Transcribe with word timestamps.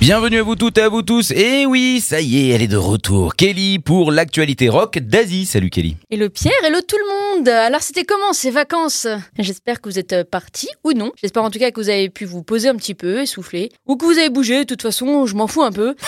Bienvenue 0.00 0.38
à 0.38 0.42
vous 0.42 0.56
toutes 0.56 0.78
et 0.78 0.80
à 0.80 0.88
vous 0.88 1.02
tous. 1.02 1.30
Et 1.30 1.66
oui, 1.66 2.00
ça 2.00 2.22
y 2.22 2.38
est, 2.38 2.54
elle 2.54 2.62
est 2.62 2.68
de 2.68 2.78
retour. 2.78 3.36
Kelly 3.36 3.78
pour 3.78 4.10
l'actualité 4.10 4.70
rock 4.70 4.98
d'Asie. 4.98 5.44
Salut 5.44 5.68
Kelly. 5.68 5.94
Hello 6.10 6.30
Pierre, 6.30 6.54
hello 6.64 6.78
tout 6.80 6.96
le 6.96 7.36
monde 7.36 7.48
Alors 7.50 7.82
c'était 7.82 8.04
comment 8.04 8.32
ces 8.32 8.50
vacances? 8.50 9.06
J'espère 9.38 9.82
que 9.82 9.90
vous 9.90 9.98
êtes 9.98 10.24
partis 10.30 10.70
ou 10.84 10.94
non. 10.94 11.12
J'espère 11.20 11.44
en 11.44 11.50
tout 11.50 11.58
cas 11.58 11.70
que 11.70 11.78
vous 11.78 11.90
avez 11.90 12.08
pu 12.08 12.24
vous 12.24 12.42
poser 12.42 12.70
un 12.70 12.76
petit 12.76 12.94
peu, 12.94 13.20
essouffler. 13.20 13.72
Ou 13.86 13.96
que 13.96 14.06
vous 14.06 14.16
avez 14.16 14.30
bougé, 14.30 14.60
de 14.60 14.64
toute 14.64 14.80
façon 14.80 15.26
je 15.26 15.34
m'en 15.34 15.46
fous 15.46 15.62
un 15.62 15.72
peu. 15.72 15.94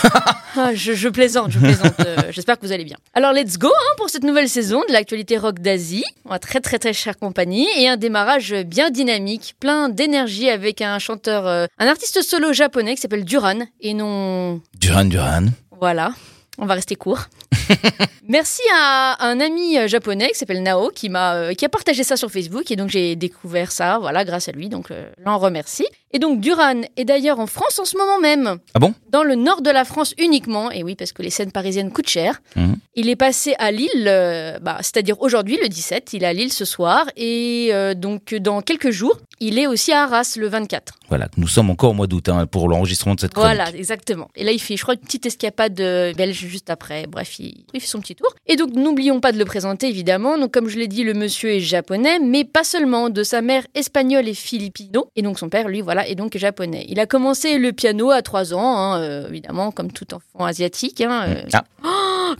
Ah, 0.54 0.75
je, 0.75 0.93
je 0.93 1.09
plaisante, 1.09 1.50
je 1.50 1.59
plaisante. 1.59 1.95
Euh, 2.00 2.14
J'espère 2.31 2.59
que 2.59 2.67
vous 2.67 2.72
allez 2.72 2.85
bien. 2.85 2.99
Alors 3.14 3.32
let's 3.32 3.57
go 3.57 3.68
hein, 3.68 3.95
pour 3.96 4.11
cette 4.11 4.22
nouvelle 4.22 4.50
saison 4.50 4.82
de 4.86 4.93
l'actualité 4.93 5.39
rock 5.39 5.61
d'Asie. 5.61 6.04
On 6.27 6.31
a 6.31 6.39
très 6.39 6.61
très 6.61 6.79
très 6.79 6.93
chère 6.93 7.17
compagnie 7.18 7.67
et 7.79 7.89
un 7.89 7.96
démarrage 7.96 8.53
bien 8.67 8.90
dynamique, 8.90 9.54
plein 9.61 9.89
d'énergie 9.89 10.50
avec 10.50 10.82
un 10.82 10.99
chanteur, 10.99 11.46
euh, 11.46 11.64
un 11.79 11.86
artiste 11.86 12.21
solo 12.21 12.53
japonais 12.53 12.96
qui 12.96 13.00
s'appelle 13.00 13.25
Duran 13.25 13.61
et 13.82 13.93
non 13.95 14.61
Duran 14.81 15.04
Duran. 15.04 15.46
voilà, 15.79 16.13
on 16.59 16.67
va 16.67 16.75
rester 16.75 16.95
court. 16.96 17.25
Merci 18.29 18.63
à 18.75 19.27
un 19.27 19.41
ami 19.41 19.77
euh, 19.79 19.89
japonais 19.89 20.29
qui 20.31 20.39
s'appelle 20.39 20.63
Nao 20.63 20.91
qui 20.91 21.08
m'a 21.08 21.35
euh, 21.35 21.55
qui 21.55 21.64
a 21.64 21.68
partagé 21.68 22.05
ça 22.05 22.17
sur 22.17 22.31
Facebook 22.31 22.71
et 22.71 22.77
donc 22.77 22.89
j'ai 22.89 23.17
découvert 23.17 23.72
ça 23.72 23.99
voilà 23.99 24.25
grâce 24.25 24.49
à 24.49 24.53
lui 24.53 24.68
donc 24.68 24.91
euh, 24.91 25.11
l'en 25.25 25.39
remercie. 25.39 25.86
Et 26.13 26.18
donc 26.18 26.41
Duran 26.41 26.82
est 26.96 27.05
d'ailleurs 27.05 27.41
en 27.41 27.46
France 27.46 27.79
en 27.79 27.85
ce 27.85 27.96
moment 27.96 28.21
même 28.21 28.58
Ah 28.75 28.79
bon? 28.79 28.95
Dans 29.11 29.25
le 29.25 29.35
nord 29.35 29.61
de 29.63 29.71
la 29.71 29.85
France 29.85 30.14
uniquement 30.19 30.71
et 30.71 30.83
oui 30.83 30.94
parce 30.94 31.13
que 31.13 31.22
les 31.22 31.30
scènes 31.30 31.53
parisiennes 31.53 31.91
coûtent 31.91 32.08
cher. 32.08 32.41
Mhm. 32.56 32.77
Il 32.94 33.08
est 33.08 33.17
passé 33.17 33.55
à 33.58 33.70
Lille 33.72 34.06
euh, 34.06 34.58
bah, 34.61 34.78
c'est-à-dire 34.80 35.20
aujourd'hui 35.20 35.58
le 35.61 35.69
17, 35.69 36.12
il 36.12 36.22
est 36.22 36.27
à 36.27 36.33
Lille 36.33 36.53
ce 36.53 36.64
soir 36.64 37.06
et 37.17 37.72
donc 37.97 38.34
dans 38.34 38.61
quelques 38.62 38.91
jours, 38.91 39.19
il 39.47 39.59
est 39.59 39.67
aussi 39.67 39.92
à 39.92 40.05
Arras 40.05 40.34
le 40.39 40.48
24. 40.48 40.95
Voilà, 41.09 41.28
nous 41.37 41.48
sommes 41.48 41.69
encore 41.70 41.91
au 41.91 41.95
mois 41.95 42.06
d'août 42.06 42.28
hein, 42.28 42.47
pour 42.47 42.69
l'enregistrement 42.69 43.14
de 43.14 43.20
cette 43.20 43.34
chronique. 43.34 43.55
Voilà, 43.56 43.70
exactement. 43.77 44.28
Et 44.34 44.44
là, 44.44 44.53
il 44.53 44.58
fait, 44.61 44.77
je 44.77 44.83
crois, 44.83 44.94
une 44.94 45.00
petite 45.00 45.27
escapade 45.27 45.75
belge 45.75 46.47
juste 46.47 46.70
après. 46.70 47.06
Bref, 47.06 47.39
il, 47.39 47.64
il 47.75 47.81
fait 47.81 47.86
son 47.86 48.00
petit 48.00 48.14
tour. 48.14 48.33
Et 48.47 48.56
donc, 48.56 48.70
n'oublions 48.75 49.20
pas 49.20 49.33
de 49.33 49.39
le 49.39 49.44
présenter, 49.44 49.89
évidemment. 49.89 50.39
Donc, 50.39 50.53
comme 50.53 50.69
je 50.69 50.78
l'ai 50.78 50.89
dit, 50.89 51.05
le 51.05 51.12
monsieur 51.14 51.50
est 51.50 51.61
japonais, 51.61 52.19
mais 52.19 52.44
pas 52.44 52.64
seulement. 52.64 53.11
De 53.11 53.22
sa 53.25 53.42
mère 53.42 53.66
espagnole 53.75 54.28
et 54.28 54.34
filipino. 54.34 55.06
Et 55.16 55.22
donc, 55.22 55.39
son 55.39 55.48
père, 55.48 55.69
lui, 55.69 55.81
voilà, 55.81 56.09
est 56.09 56.14
donc 56.14 56.36
japonais. 56.36 56.86
Il 56.88 56.98
a 57.00 57.06
commencé 57.06 57.59
le 57.59 57.72
piano 57.72 58.11
à 58.11 58.22
3 58.22 58.55
ans, 58.55 58.77
hein, 58.77 59.00
euh, 59.00 59.28
évidemment, 59.28 59.70
comme 59.70 59.91
tout 59.92 60.06
enfant 60.14 60.44
asiatique. 60.47 61.00
hein, 61.00 61.25
euh, 61.28 61.42
Ah, 61.53 61.64
Oh, 61.84 61.88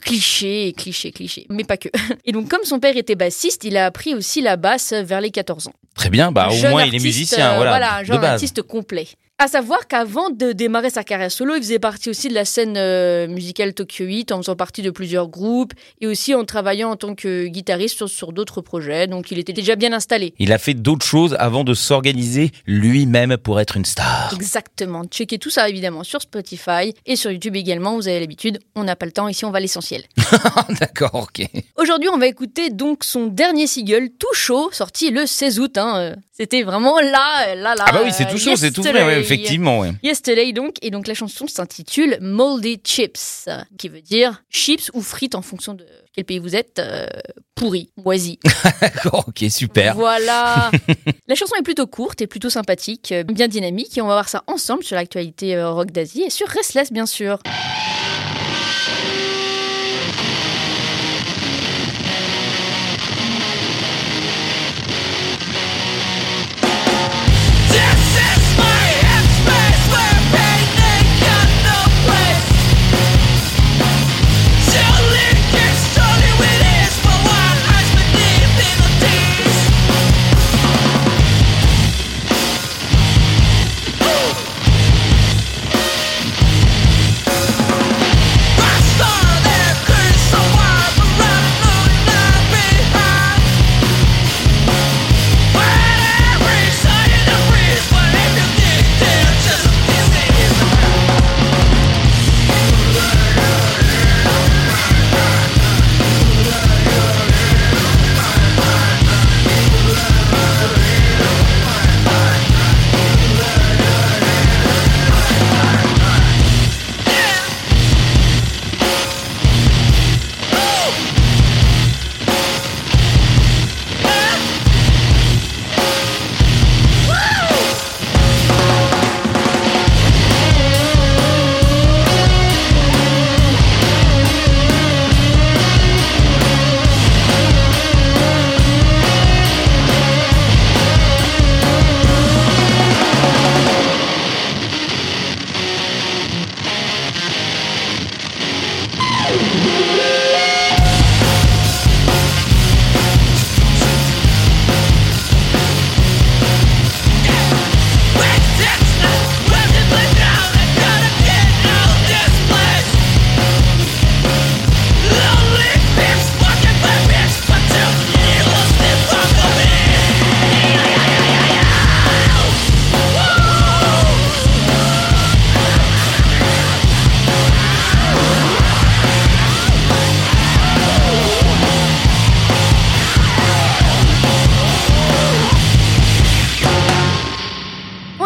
cliché, 0.01 0.75
cliché, 0.77 1.13
cliché. 1.13 1.47
Mais 1.49 1.65
pas 1.65 1.77
que. 1.77 1.89
Et 2.25 2.33
donc, 2.33 2.49
comme 2.49 2.65
son 2.65 2.81
père 2.81 2.97
était 2.97 3.15
bassiste, 3.15 3.65
il 3.65 3.77
a 3.77 3.87
appris 3.87 4.15
aussi 4.15 4.41
la 4.41 4.57
basse 4.57 4.93
vers 4.93 5.21
les 5.21 5.31
14 5.31 5.69
ans. 5.69 5.73
très 5.95 6.11
bien, 6.11 6.33
bah 6.33 6.49
au 6.51 6.55
Jeune 6.55 6.71
moins 6.71 6.85
il 6.85 6.95
est 6.95 7.03
musicien, 7.03 7.53
euh, 7.53 7.57
voilà, 7.57 7.97
un 7.97 8.05
genre 8.05 8.17
de 8.17 8.23
base. 8.23 8.33
artiste 8.35 8.63
complet. 8.63 9.09
À 9.39 9.49
savoir 9.49 9.89
qu'avant 9.89 10.31
de 10.31 10.53
démarrer 10.53 10.91
sa 10.91 11.03
carrière 11.03 11.33
solo, 11.33 11.57
il 11.57 11.63
faisait 11.63 11.81
partie 11.81 12.09
aussi 12.11 12.29
de 12.29 12.35
la 12.35 12.45
scène 12.45 12.77
euh, 12.77 13.27
musicale 13.27 13.75
Tokyo 13.75 14.05
8 14.05 14.31
en 14.31 14.37
faisant 14.37 14.55
partie 14.55 14.83
de 14.83 14.91
plusieurs 14.91 15.27
groupes 15.27 15.73
et 16.01 16.07
aussi 16.07 16.33
en 16.35 16.45
travaillant 16.45 16.91
en 16.91 16.97
tant 16.97 17.17
que 17.17 17.47
guitariste 17.47 17.97
sur, 17.97 18.09
sur 18.09 18.33
d'autres 18.33 18.61
projets. 18.61 19.09
Donc 19.09 19.33
il 19.33 19.41
était 19.41 19.53
déjà 19.53 19.75
bien 19.75 19.93
installé. 19.93 20.33
Il 20.39 20.53
a 20.53 20.59
fait 20.59 20.75
d'autres 20.75 21.05
choses 21.05 21.35
avant 21.41 21.65
de 21.65 21.75
s'organiser 21.75 22.53
lui-même 22.67 23.37
pour 23.37 23.59
être 23.59 23.77
une 23.77 23.85
star. 23.85 24.33
Exactement. 24.33 25.03
Checkez 25.07 25.39
tout 25.41 25.51
ça 25.51 25.69
évidemment 25.69 26.05
sur 26.05 26.23
Spotify 26.23 26.95
et 27.05 27.17
sur 27.17 27.33
YouTube 27.33 27.57
également. 27.57 27.97
Vous 27.97 28.07
avez 28.07 28.21
l'habitude. 28.21 28.61
On 28.77 28.85
n'a 28.85 28.95
pas 28.95 29.07
le 29.07 29.13
temps. 29.13 29.27
Ici, 29.27 29.45
on 29.45 29.51
va 29.51 29.57
à 29.57 29.61
l'essentiel. 29.61 30.05
D'accord, 30.81 31.15
ok. 31.15 31.45
Aujourd'hui, 31.79 32.09
on 32.11 32.19
va 32.19 32.29
écouter 32.29 32.71
donc 32.71 33.03
son 33.03 33.27
dernier 33.27 33.67
single, 33.67 34.11
tout 34.21 34.33
chaud, 34.35 34.69
sorti 34.73 35.11
le 35.11 35.27
16 35.27 35.59
août. 35.59 35.79
hein. 35.79 35.95
Euh, 35.97 36.15
C'était 36.43 36.65
vraiment 36.65 36.99
là, 36.99 37.55
là, 37.55 37.77
là. 37.77 37.85
Ah 37.87 37.93
bah 37.93 38.01
oui, 38.03 38.11
c'est 38.13 38.25
tout 38.25 38.35
euh, 38.35 38.37
chaud, 38.37 38.57
c'est 38.57 38.73
tout 38.73 38.83
frais, 38.83 39.05
ouais, 39.05 39.21
effectivement. 39.21 39.79
Ouais. 39.79 39.93
Yesterday 40.03 40.53
donc, 40.53 40.75
et 40.83 40.91
donc 40.91 41.07
la 41.07 41.15
chanson 41.15 41.47
s'intitule 41.47 42.19
Moldy 42.21 42.81
Chips, 42.83 43.49
qui 43.79 43.89
veut 43.89 44.01
dire 44.01 44.43
chips 44.51 44.91
ou 44.93 45.03
frites 45.03 45.37
en 45.37 45.43
fonction 45.43 45.75
de 45.75 45.87
quel 46.13 46.25
pays 46.25 46.41
vous 46.41 46.57
êtes, 46.57 46.81
euh, 46.81 47.07
pourri, 47.55 47.91
moisi. 47.97 48.41
Ok, 49.13 49.45
super. 49.51 49.95
Voilà. 49.95 50.73
la 51.29 51.35
chanson 51.37 51.55
est 51.57 51.63
plutôt 51.63 51.87
courte 51.87 52.21
et 52.23 52.27
plutôt 52.27 52.51
sympathique, 52.51 53.13
euh, 53.13 53.23
bien 53.23 53.47
dynamique, 53.47 53.97
et 53.97 54.03
on 54.03 54.09
va 54.09 54.15
voir 54.15 54.29
ça 54.29 54.43
ensemble 54.49 54.83
sur 54.83 54.97
l'actualité 54.97 55.55
euh, 55.55 55.71
rock 55.71 55.93
d'Asie 55.93 56.23
et 56.23 56.31
sur 56.31 56.49
Restless 56.49 56.93
bien 56.93 57.07
sûr. 57.07 57.39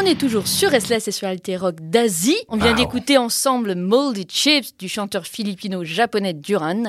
Est 0.06 0.14
toujours 0.20 0.46
sur 0.46 0.70
Restless 0.70 1.08
et 1.08 1.10
sur 1.10 1.26
Alter 1.26 1.56
Rock 1.56 1.76
d'Asie. 1.80 2.36
On 2.48 2.56
vient 2.56 2.70
Wow. 2.72 2.76
d'écouter 2.76 3.18
ensemble 3.18 3.74
Moldy 3.74 4.24
Chips 4.28 4.76
du 4.78 4.88
chanteur 4.88 5.26
philippino-japonais 5.26 6.32
Duran. 6.34 6.84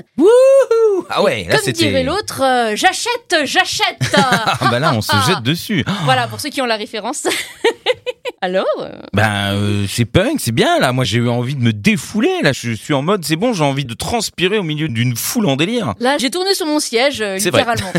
Ah 1.10 1.24
ouais, 1.24 1.46
là 1.46 1.56
Comme 1.56 1.66
c'était. 1.66 1.86
dirait 1.88 2.04
l'autre, 2.04 2.42
euh, 2.44 2.76
j'achète, 2.76 3.36
j'achète 3.46 3.98
Ah 4.16 4.58
bah 4.70 4.80
là, 4.80 4.94
on 4.94 5.02
se 5.02 5.16
jette 5.28 5.42
dessus. 5.44 5.84
Voilà, 6.06 6.28
pour 6.28 6.40
ceux 6.40 6.50
qui 6.50 6.62
ont 6.62 6.66
la 6.66 6.76
référence. 6.78 7.24
Alors 8.42 8.66
euh, 8.80 8.92
Ben, 9.14 9.54
euh, 9.56 9.86
c'est 9.90 10.06
punk, 10.06 10.40
c'est 10.40 10.52
bien 10.52 10.80
là. 10.80 10.92
Moi, 10.94 11.04
j'ai 11.06 11.18
eu 11.18 11.30
envie 11.30 11.56
de 11.56 11.62
me 11.62 11.74
défouler. 11.74 12.42
Là, 12.44 12.52
je 12.54 12.72
suis 12.74 12.94
en 12.94 13.02
mode, 13.02 13.26
c'est 13.26 13.36
bon, 13.36 13.54
j'ai 13.54 13.64
envie 13.64 13.86
de 13.86 13.94
transpirer 13.96 14.58
au 14.60 14.64
milieu 14.64 14.88
d'une 14.90 15.16
foule 15.16 15.48
en 15.48 15.56
délire. 15.56 15.94
Là, 16.00 16.18
j'ai 16.20 16.30
tourné 16.30 16.54
sur 16.54 16.66
mon 16.68 16.80
siège, 16.80 17.22
euh, 17.22 17.38
littéralement. 17.38 17.92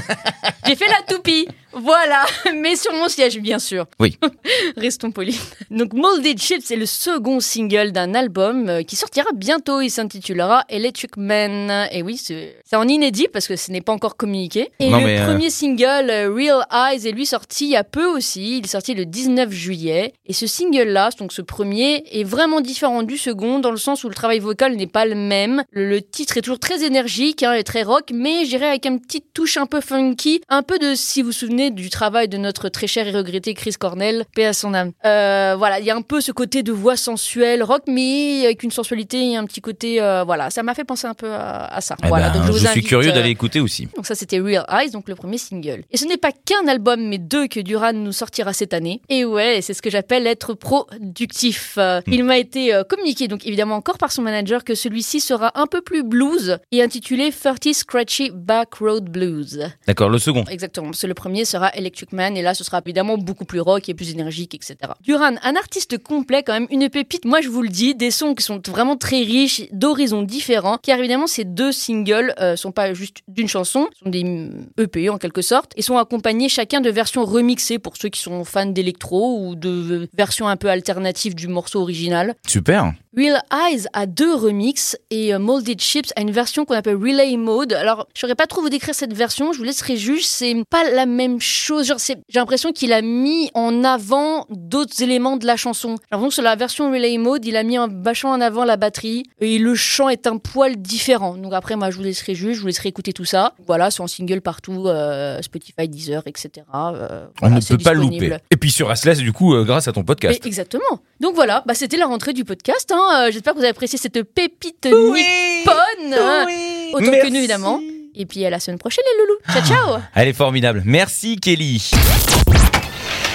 j'ai 0.66 0.76
fait 0.76 0.86
la 0.86 1.14
toupie. 1.14 1.48
Voilà, 1.72 2.24
mais 2.54 2.76
sur 2.76 2.92
mon 2.92 3.08
siège, 3.08 3.38
bien 3.38 3.58
sûr. 3.58 3.86
Oui. 4.00 4.18
Restons 4.76 5.10
polis. 5.10 5.40
Donc, 5.70 5.92
Molded 5.92 6.38
Chips 6.38 6.64
c'est 6.64 6.76
le 6.76 6.86
second 6.86 7.40
single 7.40 7.92
d'un 7.92 8.14
album 8.14 8.68
euh, 8.68 8.82
qui 8.82 8.96
sortira 8.96 9.30
bientôt. 9.34 9.80
Il 9.80 9.90
s'intitulera 9.90 10.64
Electric 10.68 11.16
Man. 11.16 11.88
Et 11.92 12.02
oui, 12.02 12.16
c'est 12.16 12.76
en 12.76 12.86
inédit 12.88 13.28
parce 13.32 13.46
que 13.46 13.56
ce 13.56 13.70
n'est 13.70 13.80
pas 13.80 13.92
encore 13.92 14.16
communiqué. 14.16 14.70
Et 14.78 14.90
Non, 14.90 14.98
le 15.00 15.08
euh, 15.08 15.26
premier 15.26 15.50
single, 15.50 16.10
euh, 16.10 16.32
Real 16.34 16.64
Eyes, 16.72 17.06
est 17.06 17.12
lui 17.12 17.26
sorti 17.26 17.66
il 17.66 17.70
y 17.70 17.76
a 17.76 17.84
peu 17.84 18.06
aussi. 18.06 18.58
Il 18.58 18.64
est 18.64 18.68
sorti 18.68 18.94
le 18.94 19.04
19 19.04 19.50
juillet. 19.50 20.14
Et 20.26 20.32
ce 20.32 20.46
single-là, 20.46 21.10
donc 21.18 21.32
ce 21.32 21.42
premier, 21.42 22.04
est 22.12 22.24
vraiment 22.24 22.60
différent 22.60 23.02
du 23.02 23.18
second 23.18 23.58
dans 23.58 23.70
le 23.70 23.76
sens 23.76 24.04
où 24.04 24.08
le 24.08 24.14
travail 24.14 24.38
vocal 24.38 24.74
n'est 24.76 24.86
pas 24.86 25.04
le 25.04 25.14
même. 25.14 25.64
Le, 25.70 25.88
le 25.88 26.02
titre 26.02 26.36
est 26.36 26.42
toujours 26.42 26.60
très 26.60 26.84
énergique 26.84 27.42
hein, 27.42 27.54
et 27.54 27.64
très 27.64 27.82
rock, 27.82 28.10
mais 28.12 28.44
je 28.44 28.50
dirais 28.50 28.68
avec 28.68 28.86
une 28.86 29.00
petite 29.00 29.32
touche 29.34 29.56
un 29.56 29.66
peu 29.66 29.80
funky, 29.80 30.40
un 30.48 30.62
peu 30.62 30.78
de, 30.78 30.94
si 30.94 31.22
vous 31.22 31.28
vous 31.28 31.32
souvenez, 31.32 31.57
du 31.70 31.90
travail 31.90 32.28
de 32.28 32.38
notre 32.38 32.68
très 32.68 32.86
cher 32.86 33.06
et 33.06 33.12
regretté 33.12 33.54
Chris 33.54 33.74
Cornell, 33.78 34.24
paix 34.34 34.46
à 34.46 34.52
son 34.52 34.74
âme. 34.74 34.92
Euh, 35.04 35.54
voilà, 35.58 35.78
il 35.78 35.86
y 35.86 35.90
a 35.90 35.96
un 35.96 36.02
peu 36.02 36.20
ce 36.20 36.32
côté 36.32 36.62
de 36.62 36.72
voix 36.72 36.96
sensuelle, 36.96 37.62
rock, 37.62 37.82
mais 37.86 38.44
avec 38.44 38.62
une 38.62 38.70
sensualité 38.70 39.32
et 39.32 39.36
un 39.36 39.44
petit 39.44 39.60
côté, 39.60 40.00
euh, 40.00 40.24
voilà, 40.24 40.50
ça 40.50 40.62
m'a 40.62 40.74
fait 40.74 40.84
penser 40.84 41.06
un 41.06 41.14
peu 41.14 41.32
à, 41.32 41.66
à 41.66 41.80
ça. 41.80 41.96
Eh 42.02 42.08
voilà, 42.08 42.30
ben, 42.30 42.38
donc 42.38 42.46
je, 42.46 42.52
vous 42.52 42.58
suis 42.58 42.68
invite, 42.68 42.86
curieux 42.86 43.10
euh, 43.10 43.14
d'aller 43.14 43.30
écouter 43.30 43.60
aussi. 43.60 43.88
donc 43.94 44.06
ça 44.06 44.14
c'était 44.14 44.40
Real 44.40 44.64
Eyes, 44.70 44.90
donc 44.90 45.08
le 45.08 45.14
premier 45.14 45.38
single. 45.38 45.84
Et 45.90 45.96
ce 45.96 46.06
n'est 46.06 46.16
pas 46.16 46.32
qu'un 46.32 46.66
album, 46.68 47.06
mais 47.06 47.18
deux 47.18 47.48
que 47.48 47.60
Duran 47.60 47.92
nous 47.92 48.12
sortira 48.12 48.52
cette 48.52 48.74
année. 48.74 49.02
Et 49.08 49.24
ouais, 49.24 49.60
c'est 49.62 49.74
ce 49.74 49.82
que 49.82 49.90
j'appelle 49.90 50.26
être 50.26 50.54
productif. 50.54 51.74
Euh, 51.78 51.98
Hmm. 52.08 52.12
Il 52.12 52.24
m'a 52.24 52.38
été 52.38 52.74
euh, 52.74 52.84
communiqué, 52.84 53.28
donc 53.28 53.46
évidemment 53.46 53.76
encore 53.76 53.98
par 53.98 54.12
son 54.12 54.22
manager, 54.22 54.64
que 54.64 54.74
celui-ci 54.74 55.20
sera 55.20 55.58
un 55.60 55.66
peu 55.66 55.80
plus 55.80 56.02
blues 56.02 56.58
et 56.72 56.82
intitulé 56.82 57.30
30 57.32 57.72
Scratchy 57.74 58.30
Back 58.32 58.74
Road 58.74 59.04
Blues. 59.04 59.68
D'accord, 59.86 60.08
le 60.08 60.18
second. 60.18 60.44
Exactement, 60.44 60.90
que 60.90 61.06
le 61.06 61.14
premier 61.14 61.44
sera 61.48 61.70
Electric 61.74 62.12
Man 62.12 62.36
et 62.36 62.42
là 62.42 62.54
ce 62.54 62.64
sera 62.64 62.80
évidemment 62.84 63.18
beaucoup 63.18 63.44
plus 63.44 63.60
rock 63.60 63.88
et 63.88 63.94
plus 63.94 64.10
énergique, 64.10 64.54
etc. 64.54 64.76
Duran, 65.02 65.34
un 65.42 65.56
artiste 65.56 65.98
complet 65.98 66.42
quand 66.42 66.52
même, 66.52 66.66
une 66.70 66.88
pépite, 66.88 67.24
moi 67.24 67.40
je 67.40 67.48
vous 67.48 67.62
le 67.62 67.68
dis, 67.68 67.94
des 67.94 68.10
sons 68.10 68.34
qui 68.34 68.44
sont 68.44 68.60
vraiment 68.66 68.96
très 68.96 69.22
riches, 69.22 69.62
d'horizons 69.72 70.22
différents, 70.22 70.78
car 70.78 70.98
évidemment 70.98 71.26
ces 71.26 71.44
deux 71.44 71.72
singles 71.72 72.34
euh, 72.40 72.56
sont 72.56 72.72
pas 72.72 72.94
juste 72.94 73.18
d'une 73.28 73.48
chanson, 73.48 73.88
sont 74.02 74.10
des 74.10 74.24
mm, 74.24 74.66
EP 74.78 75.08
en 75.08 75.18
quelque 75.18 75.42
sorte, 75.42 75.72
et 75.76 75.82
sont 75.82 75.96
accompagnés 75.96 76.48
chacun 76.48 76.80
de 76.80 76.90
versions 76.90 77.24
remixées 77.24 77.78
pour 77.78 77.96
ceux 77.96 78.08
qui 78.08 78.20
sont 78.20 78.44
fans 78.44 78.66
d'électro 78.66 79.40
ou 79.40 79.54
de 79.54 80.08
versions 80.14 80.48
un 80.48 80.56
peu 80.56 80.68
alternatives 80.68 81.34
du 81.34 81.48
morceau 81.48 81.80
original. 81.80 82.34
Super. 82.46 82.92
Real 83.18 83.42
Eyes 83.52 83.86
a 83.94 84.06
deux 84.06 84.32
remixes 84.32 84.96
et 85.10 85.34
euh, 85.34 85.40
Molded 85.40 85.80
Chips 85.80 86.12
a 86.14 86.20
une 86.20 86.30
version 86.30 86.64
qu'on 86.64 86.74
appelle 86.74 86.94
Relay 86.94 87.36
Mode. 87.36 87.72
Alors, 87.72 88.06
je 88.14 88.20
saurais 88.20 88.36
pas 88.36 88.46
trop 88.46 88.60
vous 88.60 88.68
décrire 88.68 88.94
cette 88.94 89.12
version, 89.12 89.52
je 89.52 89.58
vous 89.58 89.64
laisserai 89.64 89.96
juge, 89.96 90.24
c'est 90.24 90.54
pas 90.70 90.88
la 90.88 91.04
même 91.04 91.40
chose. 91.40 91.86
Genre, 91.88 91.98
j'ai 91.98 92.14
l'impression 92.38 92.70
qu'il 92.70 92.92
a 92.92 93.02
mis 93.02 93.50
en 93.54 93.82
avant 93.82 94.46
d'autres 94.50 95.02
éléments 95.02 95.36
de 95.36 95.46
la 95.46 95.56
chanson. 95.56 95.96
J'ai 95.96 96.04
l'impression 96.12 96.28
que 96.28 96.34
sur 96.34 96.42
la 96.44 96.54
version 96.54 96.92
Relay 96.92 97.18
Mode, 97.18 97.44
il 97.44 97.56
a 97.56 97.64
mis 97.64 97.76
en- 97.76 97.88
vachement 97.88 98.30
en 98.30 98.40
avant 98.40 98.64
la 98.64 98.76
batterie 98.76 99.24
et 99.40 99.58
le 99.58 99.74
chant 99.74 100.08
est 100.08 100.28
un 100.28 100.36
poil 100.36 100.76
différent. 100.76 101.34
Donc 101.36 101.54
après, 101.54 101.74
moi, 101.74 101.90
je 101.90 101.96
vous 101.96 102.04
laisserai 102.04 102.36
juge, 102.36 102.56
je 102.56 102.60
vous 102.60 102.68
laisserai 102.68 102.88
écouter 102.90 103.12
tout 103.12 103.24
ça. 103.24 103.54
Voilà, 103.66 103.90
c'est 103.90 104.00
en 104.00 104.06
single 104.06 104.42
partout, 104.42 104.84
euh, 104.86 105.42
Spotify, 105.42 105.88
Deezer, 105.88 106.22
etc. 106.26 106.50
Euh, 106.72 107.26
On 107.42 107.48
voilà, 107.48 107.56
ne 107.56 107.60
peut 107.66 107.78
pas 107.78 107.94
louper. 107.94 108.36
Et 108.52 108.56
puis 108.56 108.70
sur 108.70 108.86
Restless, 108.86 109.18
du 109.18 109.32
coup, 109.32 109.54
euh, 109.54 109.64
grâce 109.64 109.88
à 109.88 109.92
ton 109.92 110.04
podcast. 110.04 110.38
Mais 110.40 110.46
exactement. 110.46 111.00
Donc 111.20 111.34
voilà, 111.34 111.62
bah, 111.66 111.74
c'était 111.74 111.96
la 111.96 112.06
rentrée 112.06 112.32
du 112.32 112.44
podcast. 112.44 112.92
hein. 112.94 113.26
Euh, 113.26 113.30
J'espère 113.32 113.52
que 113.54 113.58
vous 113.58 113.64
avez 113.64 113.70
apprécié 113.70 113.98
cette 113.98 114.22
pépite 114.22 114.86
Oui. 114.92 115.24
nippone. 115.58 116.14
hein. 116.14 116.46
Autant 116.92 117.10
que 117.10 117.28
nous, 117.28 117.36
évidemment. 117.36 117.80
Et 118.14 118.24
puis 118.26 118.44
à 118.44 118.50
la 118.50 118.60
semaine 118.60 118.78
prochaine, 118.78 119.04
les 119.12 119.24
loulous. 119.24 119.38
Ciao, 119.52 119.62
ciao. 119.66 120.00
Elle 120.14 120.28
est 120.28 120.32
formidable. 120.32 120.82
Merci 120.84 121.36
Kelly. 121.36 121.90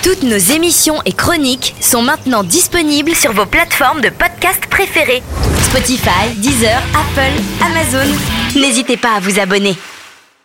Toutes 0.03 0.23
nos 0.23 0.37
émissions 0.37 1.01
et 1.05 1.13
chroniques 1.13 1.75
sont 1.79 2.01
maintenant 2.01 2.43
disponibles 2.43 3.15
sur 3.15 3.31
vos 3.31 3.45
plateformes 3.45 4.01
de 4.01 4.09
podcast 4.09 4.65
préférées. 4.69 5.23
Spotify, 5.69 6.29
Deezer, 6.37 6.81
Apple, 6.93 7.41
Amazon. 7.65 8.13
N'hésitez 8.55 8.97
pas 8.97 9.15
à 9.15 9.19
vous 9.21 9.39
abonner. 9.39 9.75